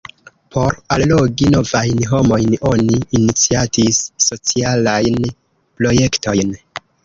[0.53, 6.61] Por allogi novajn homojn oni iniciatis socialajn projektojn.